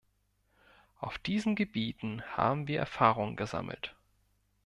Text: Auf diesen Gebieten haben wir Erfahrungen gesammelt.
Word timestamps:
Auf 0.97 1.19
diesen 1.19 1.55
Gebieten 1.55 2.23
haben 2.35 2.67
wir 2.67 2.79
Erfahrungen 2.79 3.35
gesammelt. 3.35 3.95